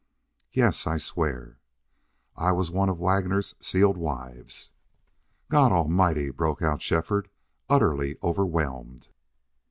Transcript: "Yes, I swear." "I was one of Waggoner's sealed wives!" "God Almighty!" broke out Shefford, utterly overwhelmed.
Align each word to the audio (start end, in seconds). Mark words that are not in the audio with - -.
"Yes, 0.51 0.87
I 0.87 0.97
swear." 0.97 1.59
"I 2.35 2.53
was 2.53 2.71
one 2.71 2.89
of 2.89 2.99
Waggoner's 2.99 3.53
sealed 3.59 3.97
wives!" 3.97 4.71
"God 5.47 5.71
Almighty!" 5.71 6.31
broke 6.31 6.63
out 6.63 6.81
Shefford, 6.81 7.29
utterly 7.69 8.17
overwhelmed. 8.23 9.09